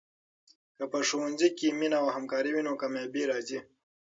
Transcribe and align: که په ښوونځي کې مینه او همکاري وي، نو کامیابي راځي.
که 0.77 0.83
په 0.91 0.99
ښوونځي 1.07 1.49
کې 1.57 1.67
مینه 1.79 1.97
او 2.03 2.07
همکاري 2.15 2.51
وي، 2.51 2.61
نو 2.67 2.73
کامیابي 2.81 3.23
راځي. 3.31 3.59